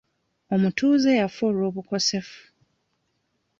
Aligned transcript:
Omutuuze 0.53 1.09
yafa 1.19 1.41
olw'obukosefu. 1.49 2.37